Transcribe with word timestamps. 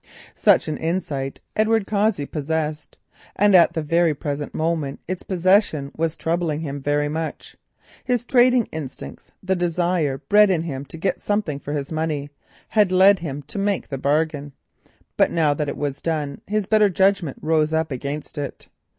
Such 0.33 0.67
an 0.67 0.77
insight 0.77 1.41
Edward 1.55 1.85
Cossey 1.85 2.25
possessed, 2.25 2.97
and 3.35 3.53
at 3.53 3.73
the 3.73 4.17
present 4.19 4.55
moment 4.55 4.99
its 5.07 5.21
possession 5.21 5.91
was 5.95 6.17
troubling 6.17 6.61
him 6.61 6.81
very 6.81 7.07
much. 7.07 7.55
His 8.03 8.25
trading 8.25 8.65
instincts, 8.71 9.31
the 9.43 9.55
desire 9.55 10.17
bred 10.17 10.49
in 10.49 10.63
him 10.63 10.85
to 10.85 10.97
get 10.97 11.21
something 11.21 11.59
for 11.59 11.73
his 11.73 11.91
money, 11.91 12.31
had 12.69 12.91
led 12.91 13.19
him 13.19 13.43
to 13.43 13.59
make 13.59 13.89
the 13.89 13.99
bargain, 13.99 14.53
but 15.17 15.29
now 15.29 15.53
that 15.53 15.69
it 15.69 15.77
was 15.77 16.01
done 16.01 16.41
his 16.47 16.65
better 16.65 16.89
judgment 16.89 17.37
rose 17.39 17.71
up 17.71 17.91
against 17.91 18.39
it. 18.39 18.69